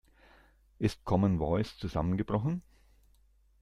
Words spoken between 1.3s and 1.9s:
Voice